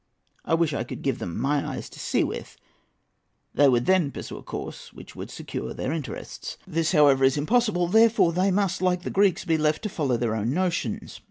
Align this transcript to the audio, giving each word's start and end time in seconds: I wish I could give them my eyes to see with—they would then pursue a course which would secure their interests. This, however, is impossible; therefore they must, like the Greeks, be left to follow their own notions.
I 0.43 0.55
wish 0.55 0.73
I 0.73 0.83
could 0.83 1.03
give 1.03 1.19
them 1.19 1.37
my 1.39 1.63
eyes 1.73 1.87
to 1.89 1.99
see 1.99 2.23
with—they 2.23 3.69
would 3.69 3.85
then 3.85 4.09
pursue 4.09 4.37
a 4.37 4.41
course 4.41 4.91
which 4.91 5.15
would 5.15 5.29
secure 5.29 5.75
their 5.75 5.91
interests. 5.91 6.57
This, 6.65 6.91
however, 6.93 7.23
is 7.23 7.37
impossible; 7.37 7.85
therefore 7.87 8.33
they 8.33 8.49
must, 8.49 8.81
like 8.81 9.03
the 9.03 9.11
Greeks, 9.11 9.45
be 9.45 9.59
left 9.59 9.83
to 9.83 9.89
follow 9.89 10.17
their 10.17 10.33
own 10.33 10.55
notions. 10.55 11.19